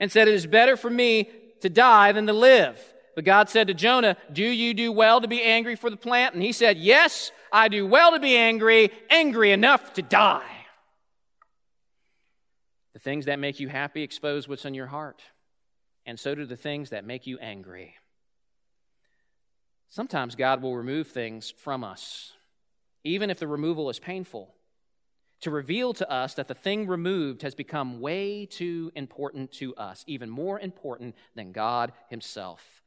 [0.00, 1.30] and said, It is better for me
[1.60, 2.82] to die than to live.
[3.16, 6.34] But God said to Jonah, Do you do well to be angry for the plant?
[6.34, 10.44] And he said, Yes, I do well to be angry, angry enough to die.
[12.92, 15.22] The things that make you happy expose what's in your heart,
[16.04, 17.94] and so do the things that make you angry.
[19.88, 22.32] Sometimes God will remove things from us,
[23.02, 24.54] even if the removal is painful,
[25.40, 30.04] to reveal to us that the thing removed has become way too important to us,
[30.06, 32.82] even more important than God Himself.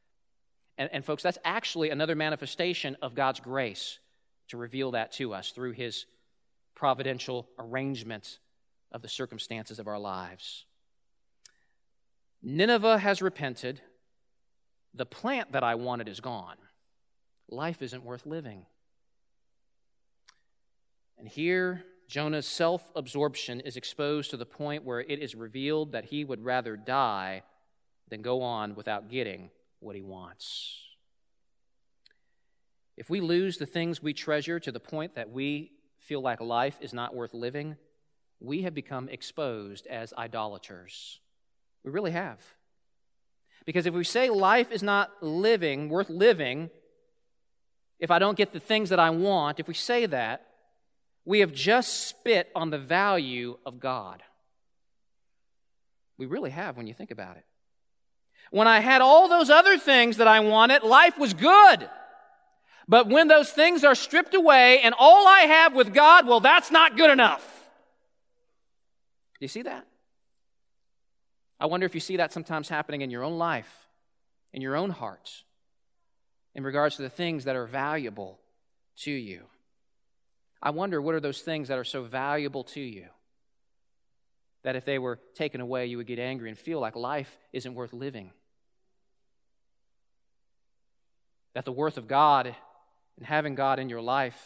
[0.80, 3.98] And, and folks, that's actually another manifestation of God's grace
[4.48, 6.06] to reveal that to us through His
[6.74, 8.38] providential arrangement
[8.90, 10.64] of the circumstances of our lives.
[12.42, 13.82] Nineveh has repented.
[14.94, 16.56] The plant that I wanted is gone
[17.50, 18.64] life isn't worth living.
[21.18, 26.06] And here, Jonah's self absorption is exposed to the point where it is revealed that
[26.06, 27.42] he would rather die
[28.08, 30.78] than go on without getting what he wants.
[32.96, 36.76] If we lose the things we treasure to the point that we feel like life
[36.80, 37.76] is not worth living,
[38.40, 41.20] we have become exposed as idolaters.
[41.84, 42.38] We really have.
[43.64, 46.70] Because if we say life is not living, worth living,
[47.98, 50.46] if I don't get the things that I want, if we say that,
[51.24, 54.22] we have just spit on the value of God.
[56.16, 57.44] We really have when you think about it.
[58.50, 61.88] When I had all those other things that I wanted, life was good.
[62.88, 66.70] But when those things are stripped away and all I have with God, well, that's
[66.70, 67.46] not good enough.
[69.38, 69.86] Do you see that?
[71.60, 73.88] I wonder if you see that sometimes happening in your own life,
[74.52, 75.44] in your own hearts
[76.54, 78.38] in regards to the things that are valuable
[78.96, 79.44] to you.
[80.62, 83.06] I wonder what are those things that are so valuable to you
[84.62, 87.74] that if they were taken away, you would get angry and feel like life isn't
[87.74, 88.30] worth living.
[91.54, 92.54] That the worth of God
[93.16, 94.38] and having God in your life,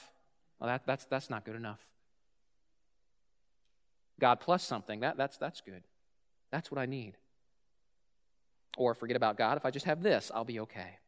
[0.58, 1.80] well, that, that's, that's not good enough.
[4.20, 5.82] God plus something, that, that's, that's good.
[6.50, 7.14] That's what I need.
[8.76, 9.56] Or forget about God.
[9.56, 10.98] If I just have this, I'll be okay.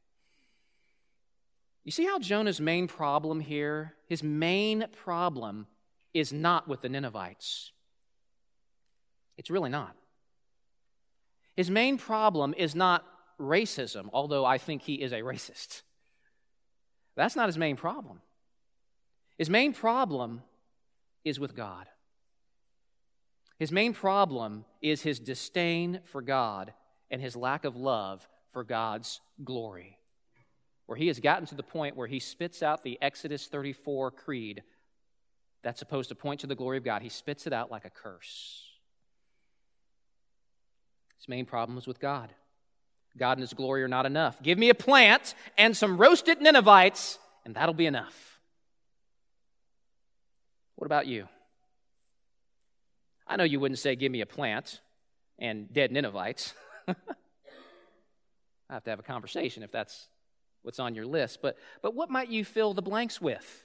[1.84, 5.66] You see how Jonah's main problem here, his main problem
[6.12, 7.70] is not with the Ninevites.
[9.36, 9.94] It's really not.
[11.54, 13.04] His main problem is not
[13.40, 15.82] racism, although I think he is a racist.
[17.16, 18.20] That's not his main problem.
[19.38, 20.42] His main problem
[21.24, 21.86] is with God.
[23.58, 26.72] His main problem is his disdain for God
[27.10, 29.98] and his lack of love for God's glory.
[30.86, 34.62] Where he has gotten to the point where he spits out the Exodus 34 creed
[35.62, 37.90] that's supposed to point to the glory of God, he spits it out like a
[37.90, 38.62] curse.
[41.18, 42.32] His main problem is with God.
[43.16, 44.42] God and his glory are not enough.
[44.42, 48.38] Give me a plant and some roasted Ninevites, and that'll be enough.
[50.76, 51.28] What about you?
[53.26, 54.80] I know you wouldn't say, Give me a plant
[55.38, 56.52] and dead Ninevites.
[56.88, 56.94] I
[58.70, 60.08] have to have a conversation if that's
[60.62, 61.40] what's on your list.
[61.40, 63.64] But, but what might you fill the blanks with?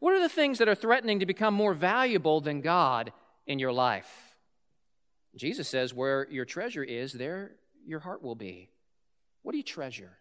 [0.00, 3.12] What are the things that are threatening to become more valuable than God
[3.46, 4.10] in your life?
[5.36, 7.52] Jesus says, Where your treasure is, there
[7.86, 8.70] your heart will be.
[9.42, 10.12] What do you treasure?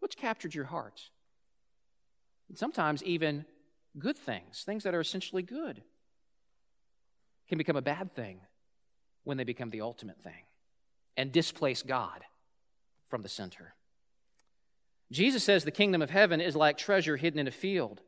[0.00, 1.00] What's captured your heart?
[2.48, 3.44] And sometimes even
[3.98, 5.82] good things, things that are essentially good,
[7.48, 8.40] can become a bad thing
[9.24, 10.44] when they become the ultimate thing
[11.16, 12.24] and displace God
[13.08, 13.74] from the center.
[15.10, 18.00] Jesus says the kingdom of heaven is like treasure hidden in a field.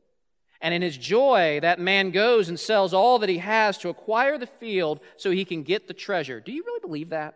[0.60, 4.38] And in his joy, that man goes and sells all that he has to acquire
[4.38, 6.40] the field so he can get the treasure.
[6.40, 7.34] Do you really believe that?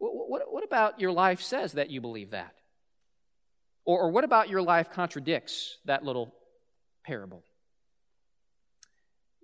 [0.00, 2.54] What, what, what about your life says that you believe that?
[3.84, 6.34] Or, or what about your life contradicts that little
[7.04, 7.44] parable?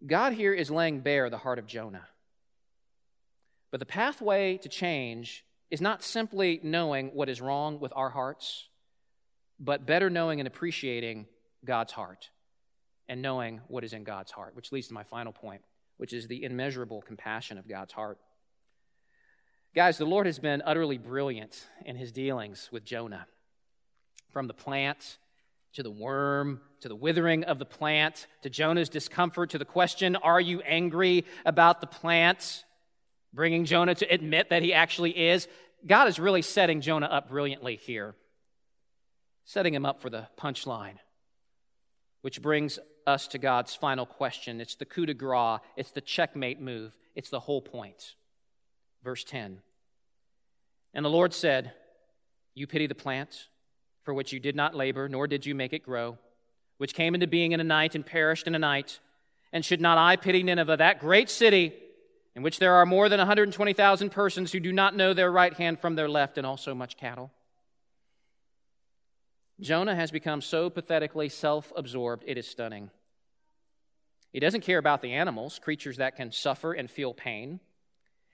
[0.04, 2.06] God here is laying bare the heart of Jonah.
[3.70, 8.68] But the pathway to change is not simply knowing what is wrong with our hearts,
[9.60, 11.26] but better knowing and appreciating
[11.64, 12.30] God's heart
[13.08, 15.60] and knowing what is in God's heart, which leads to my final point,
[15.98, 18.18] which is the immeasurable compassion of God's heart.
[19.76, 23.26] Guys, the Lord has been utterly brilliant in his dealings with Jonah.
[24.30, 25.18] From the plant
[25.74, 30.16] to the worm, to the withering of the plant, to Jonah's discomfort, to the question,
[30.16, 32.64] Are you angry about the plant?
[33.34, 35.46] Bringing Jonah to admit that he actually is.
[35.86, 38.14] God is really setting Jonah up brilliantly here,
[39.44, 40.96] setting him up for the punchline,
[42.22, 44.58] which brings us to God's final question.
[44.58, 48.14] It's the coup de grace, it's the checkmate move, it's the whole point.
[49.02, 49.60] Verse 10
[50.96, 51.72] And the Lord said,
[52.54, 53.48] You pity the plant
[54.02, 56.16] for which you did not labor, nor did you make it grow,
[56.78, 58.98] which came into being in a night and perished in a night.
[59.52, 61.74] And should not I pity Nineveh, that great city,
[62.34, 65.80] in which there are more than 120,000 persons who do not know their right hand
[65.80, 67.30] from their left, and also much cattle?
[69.60, 72.90] Jonah has become so pathetically self absorbed, it is stunning.
[74.32, 77.60] He doesn't care about the animals, creatures that can suffer and feel pain.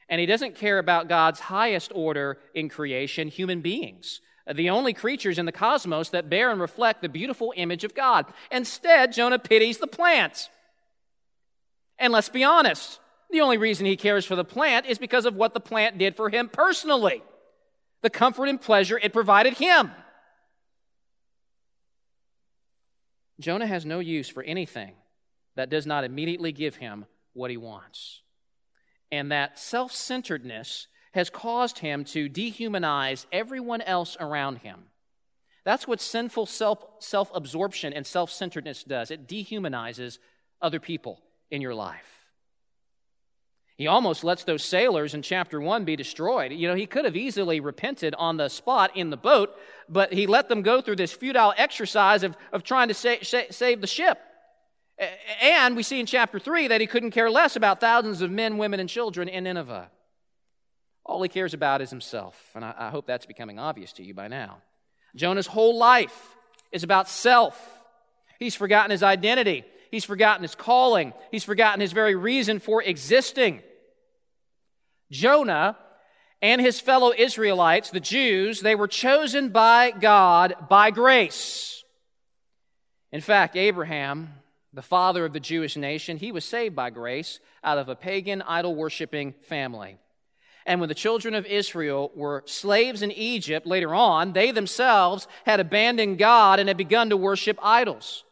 [0.09, 4.21] And he doesn't care about God's highest order in creation, human beings,
[4.53, 8.27] the only creatures in the cosmos that bear and reflect the beautiful image of God.
[8.51, 10.51] Instead, Jonah pities the plants.
[11.99, 12.99] And let's be honest,
[13.31, 16.17] the only reason he cares for the plant is because of what the plant did
[16.17, 17.23] for him personally,
[18.03, 19.91] the comfort and pleasure it provided him.
[23.41, 24.95] Jonah has no use for anything
[25.57, 28.23] that does not immediately give him what he wants.
[29.13, 34.85] And that self centeredness has caused him to dehumanize everyone else around him.
[35.65, 40.19] That's what sinful self absorption and self centeredness does it dehumanizes
[40.61, 42.23] other people in your life.
[43.77, 46.53] He almost lets those sailors in chapter 1 be destroyed.
[46.53, 49.55] You know, he could have easily repented on the spot in the boat,
[49.89, 53.51] but he let them go through this futile exercise of, of trying to sa- sa-
[53.51, 54.19] save the ship.
[55.41, 58.59] And we see in chapter 3 that he couldn't care less about thousands of men,
[58.59, 59.91] women, and children in Nineveh.
[61.05, 62.39] All he cares about is himself.
[62.55, 64.59] And I, hope that's becoming obvious to you by now.
[65.17, 66.37] Jonah's whole life
[66.71, 67.61] is about self.
[68.39, 69.65] He's forgotten his identity.
[69.91, 71.13] He's forgotten his calling.
[71.31, 73.63] He's forgotten his very reason for existing.
[75.11, 75.77] Jonah
[76.41, 81.85] and his fellow Israelites, the Jews, they were chosen by God by grace.
[83.13, 84.31] In fact, Abraham,
[84.73, 88.43] the father of the Jewish nation, he was saved by grace out of a pagan,
[88.43, 89.99] idol worshiping family.
[90.65, 95.61] And when the children of Israel were slaves in Egypt later on, they themselves had
[95.61, 98.25] abandoned God and had begun to worship idols.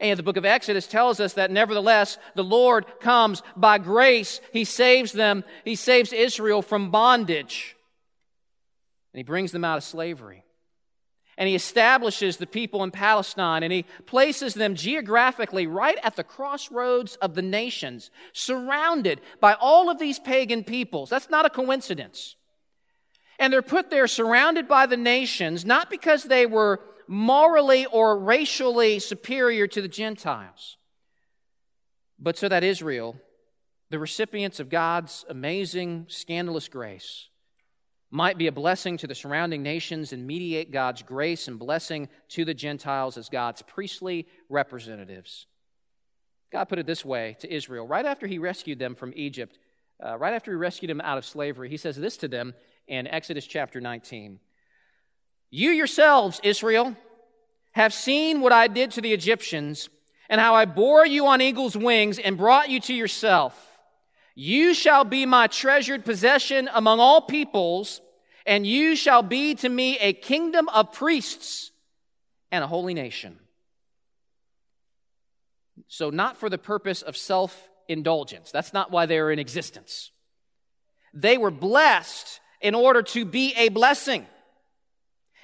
[0.00, 4.40] And the book of Exodus tells us that nevertheless, the Lord comes by grace.
[4.52, 5.44] He saves them.
[5.64, 7.76] He saves Israel from bondage.
[9.12, 10.44] And he brings them out of slavery.
[11.36, 16.24] And he establishes the people in Palestine and he places them geographically right at the
[16.24, 21.10] crossroads of the nations, surrounded by all of these pagan peoples.
[21.10, 22.36] That's not a coincidence.
[23.38, 28.98] And they're put there surrounded by the nations, not because they were morally or racially
[28.98, 30.76] superior to the Gentiles,
[32.18, 33.16] but so that Israel,
[33.90, 37.28] the recipients of God's amazing, scandalous grace,
[38.14, 42.44] might be a blessing to the surrounding nations and mediate God's grace and blessing to
[42.44, 45.46] the Gentiles as God's priestly representatives.
[46.52, 49.58] God put it this way to Israel right after he rescued them from Egypt,
[50.00, 51.68] uh, right after he rescued them out of slavery.
[51.68, 52.54] He says this to them
[52.86, 54.38] in Exodus chapter 19
[55.50, 56.96] You yourselves, Israel,
[57.72, 59.88] have seen what I did to the Egyptians
[60.28, 63.73] and how I bore you on eagle's wings and brought you to yourself.
[64.34, 68.00] You shall be my treasured possession among all peoples,
[68.46, 71.70] and you shall be to me a kingdom of priests
[72.50, 73.38] and a holy nation.
[75.88, 78.50] So, not for the purpose of self indulgence.
[78.50, 80.10] That's not why they are in existence.
[81.12, 84.26] They were blessed in order to be a blessing.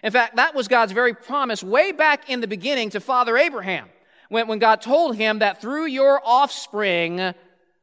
[0.03, 3.89] In fact, that was God's very promise way back in the beginning to Father Abraham
[4.31, 7.35] when, when God told him that through your offspring,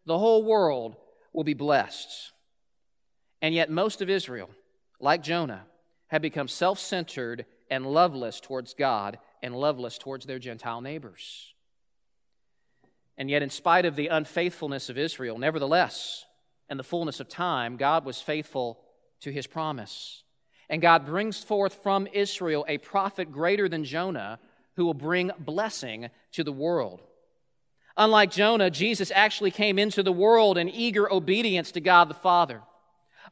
[0.07, 0.95] the whole world
[1.33, 2.31] will be blessed.
[3.41, 4.49] And yet, most of Israel,
[4.99, 5.65] like Jonah,
[6.07, 11.53] had become self centered and loveless towards God and loveless towards their Gentile neighbors.
[13.17, 16.25] And yet, in spite of the unfaithfulness of Israel, nevertheless,
[16.69, 18.79] in the fullness of time, God was faithful
[19.21, 20.23] to his promise.
[20.69, 24.39] And God brings forth from Israel a prophet greater than Jonah
[24.75, 27.01] who will bring blessing to the world.
[27.97, 32.61] Unlike Jonah, Jesus actually came into the world in eager obedience to God the Father.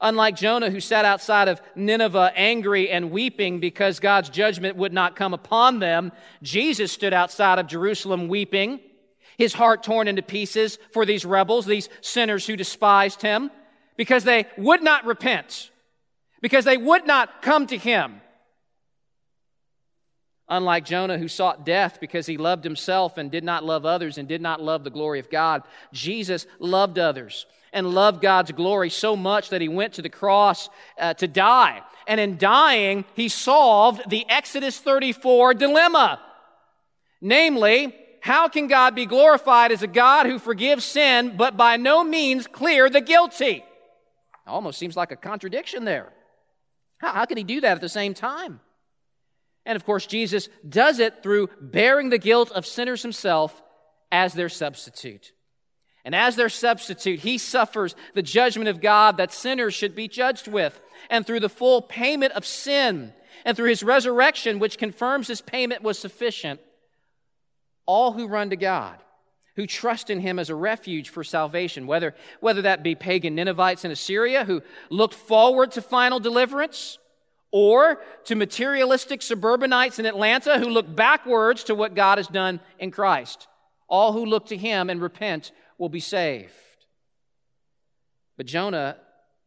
[0.01, 5.15] Unlike Jonah, who sat outside of Nineveh angry and weeping because God's judgment would not
[5.15, 6.11] come upon them,
[6.41, 8.81] Jesus stood outside of Jerusalem weeping,
[9.37, 13.51] his heart torn into pieces for these rebels, these sinners who despised him,
[13.97, 15.71] because they would not repent,
[16.41, 18.19] because they would not come to him.
[20.47, 24.27] Unlike Jonah, who sought death because he loved himself and did not love others and
[24.27, 29.15] did not love the glory of God, Jesus loved others and loved God's glory so
[29.15, 30.69] much that he went to the cross
[30.99, 31.81] uh, to die.
[32.07, 36.21] And in dying, he solved the Exodus 34 dilemma.
[37.21, 42.03] Namely, how can God be glorified as a God who forgives sin but by no
[42.03, 43.65] means clear the guilty?
[44.47, 46.13] Almost seems like a contradiction there.
[46.99, 48.59] How, how can he do that at the same time?
[49.65, 53.61] And of course, Jesus does it through bearing the guilt of sinners himself
[54.11, 55.31] as their substitute.
[56.03, 60.47] And as their substitute, he suffers the judgment of God that sinners should be judged
[60.47, 60.79] with.
[61.09, 63.13] And through the full payment of sin,
[63.43, 66.59] and through his resurrection, which confirms his payment was sufficient,
[67.85, 68.97] all who run to God,
[69.55, 73.85] who trust in him as a refuge for salvation, whether, whether that be pagan Ninevites
[73.85, 76.97] in Assyria who looked forward to final deliverance,
[77.57, 82.91] or to materialistic suburbanites in Atlanta who look backwards to what God has done in
[82.91, 83.47] Christ.
[83.87, 86.51] All who look to him and repent will be saved.
[88.35, 88.97] But Jonah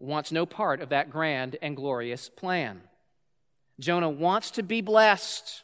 [0.00, 2.80] wants no part of that grand and glorious plan.
[3.78, 5.62] Jonah wants to be blessed,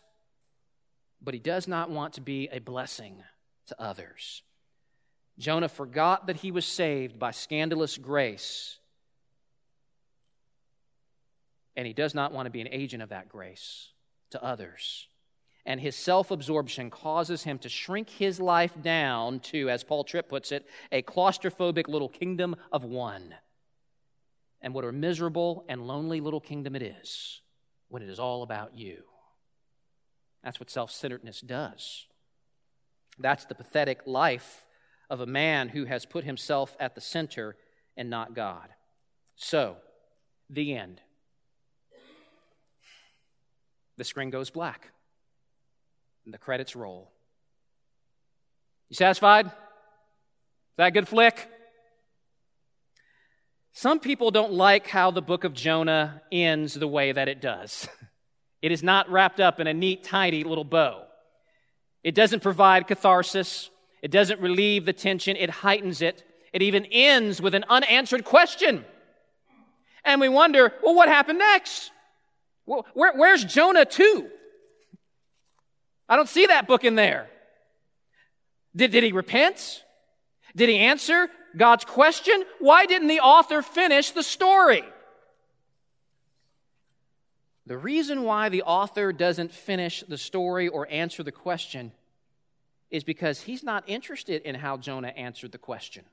[1.23, 3.23] but he does not want to be a blessing
[3.69, 4.43] to others.
[5.39, 8.81] Jonah forgot that he was saved by scandalous grace
[11.77, 13.91] and he does not want to be an agent of that grace
[14.31, 15.09] to others.
[15.67, 20.29] And his self absorption causes him to shrink his life down to, as Paul Tripp
[20.29, 23.35] puts it, a claustrophobic little kingdom of one.
[24.61, 27.41] And what a miserable and lonely little kingdom it is
[27.89, 29.05] when it is all about you.
[30.43, 32.07] That's what self centeredness does.
[33.19, 34.67] That's the pathetic life
[35.09, 37.57] of a man who has put himself at the center
[37.97, 38.69] and not God.
[39.37, 39.77] So,
[40.51, 41.01] the end.
[43.97, 44.91] The screen goes black.
[46.25, 47.11] And the credits roll.
[48.89, 49.47] You satisfied?
[49.47, 49.53] Is
[50.79, 51.49] that a good flick?
[53.73, 57.89] Some people don't like how the book of Jonah ends the way that it does.
[58.65, 61.03] It is not wrapped up in a neat, tidy little bow.
[62.03, 63.69] It doesn't provide catharsis.
[64.01, 65.37] It doesn't relieve the tension.
[65.37, 66.25] It heightens it.
[66.51, 68.87] It even ends with an unanswered question.
[70.03, 71.91] And we wonder, well, what happened next?
[72.67, 74.29] Well, where, where's Jonah 2?
[76.09, 77.29] I don't see that book in there.
[78.77, 79.85] Did, did he repent?
[80.57, 82.45] Did he answer God's question?
[82.59, 84.85] Why didn't the author finish the story?
[87.67, 91.93] The reason why the author doesn't finish the story or answer the question
[92.91, 96.05] is because he's not interested in how Jonah answered the question.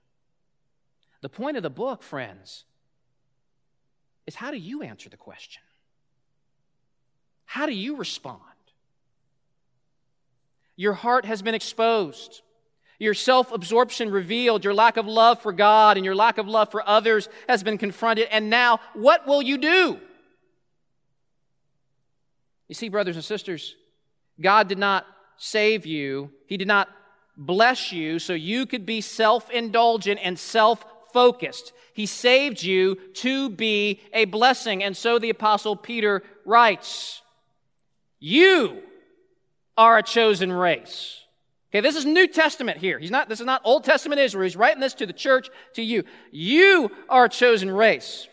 [1.22, 2.64] The point of the book, friends,
[4.26, 5.62] is how do you answer the question?
[7.52, 8.40] How do you respond?
[10.78, 12.44] Your heart has been exposed.
[12.98, 14.64] Your self absorption revealed.
[14.64, 17.78] Your lack of love for God and your lack of love for others has been
[17.78, 18.30] confronted.
[18.32, 20.00] And now, what will you do?
[22.70, 23.76] You see, brothers and sisters,
[24.40, 26.88] God did not save you, He did not
[27.36, 31.74] bless you so you could be self indulgent and self focused.
[31.92, 34.86] He saved you to be a blessing.
[34.86, 37.22] And so the Apostle Peter writes,
[38.22, 38.82] You
[39.78, 41.20] are a chosen race.
[41.72, 42.98] Okay, this is New Testament here.
[43.00, 44.44] He's not, this is not Old Testament Israel.
[44.44, 46.06] He's writing this to the church, to you.
[46.32, 48.30] You are a chosen race,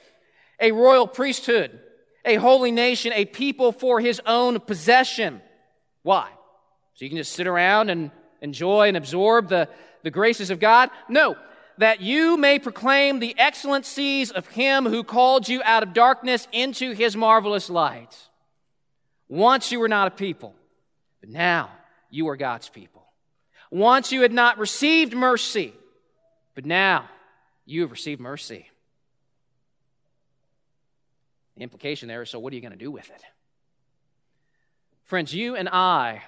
[0.60, 1.80] a royal priesthood
[2.28, 5.40] a holy nation, a people for his own possession.
[6.02, 6.28] Why?
[6.94, 8.10] So you can just sit around and
[8.40, 9.68] enjoy and absorb the,
[10.02, 10.90] the graces of God?
[11.08, 11.36] No,
[11.78, 16.92] that you may proclaim the excellencies of him who called you out of darkness into
[16.92, 18.14] his marvelous light.
[19.28, 20.54] Once you were not a people,
[21.20, 21.70] but now
[22.10, 23.04] you are God's people.
[23.70, 25.74] Once you had not received mercy,
[26.54, 27.08] but now
[27.66, 28.66] you have received mercy.
[31.56, 33.22] The implication there is so, what are you going to do with it?
[35.04, 36.22] Friends, you and I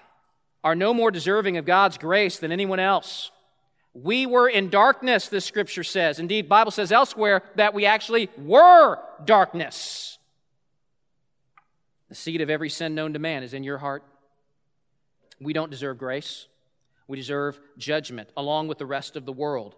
[0.63, 3.31] are no more deserving of God's grace than anyone else.
[3.95, 6.19] We were in darkness, this scripture says.
[6.19, 10.19] Indeed, Bible says elsewhere that we actually were darkness.
[12.11, 14.05] The seed of every sin known to man is in your heart.
[15.41, 16.49] We don't deserve grace.
[17.09, 19.75] We deserve judgment along with the rest of the world.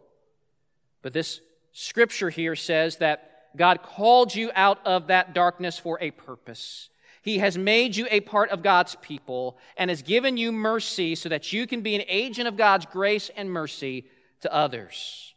[1.02, 1.40] But this
[1.72, 6.88] scripture here says that God called you out of that darkness for a purpose.
[7.20, 11.28] He has made you a part of God's people and has given you mercy so
[11.28, 14.06] that you can be an agent of God's grace and mercy
[14.40, 15.31] to others.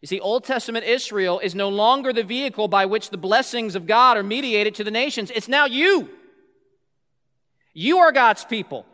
[0.00, 3.86] You see, Old Testament Israel is no longer the vehicle by which the blessings of
[3.86, 5.30] God are mediated to the nations.
[5.34, 6.10] It's now you.
[7.72, 8.86] You are God's people.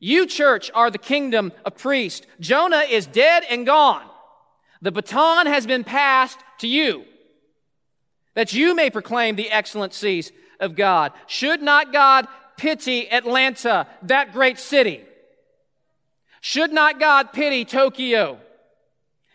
[0.00, 2.26] You, church, are the kingdom of priests.
[2.38, 4.04] Jonah is dead and gone.
[4.80, 7.04] The baton has been passed to you
[8.38, 10.30] that you may proclaim the excellencies
[10.60, 11.12] of God.
[11.26, 15.02] Should not God pity Atlanta, that great city?
[16.40, 18.38] Should not God pity Tokyo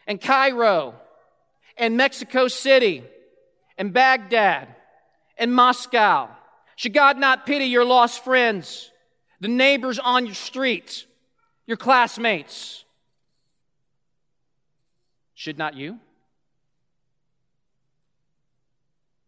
[0.08, 0.95] and Cairo
[1.78, 3.04] and Mexico City
[3.78, 4.68] and Baghdad
[5.38, 6.30] and Moscow?
[6.76, 8.91] Should God not pity your lost friends,
[9.39, 11.06] the neighbors on your street,
[11.66, 12.84] your classmates?
[15.36, 15.99] Should not you?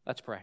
[0.05, 0.41] Let's pray.